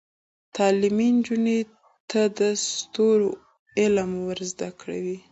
[0.55, 1.59] تعلیم نجونو
[2.09, 3.29] ته د ستورو
[3.79, 5.17] علم ور زده کوي.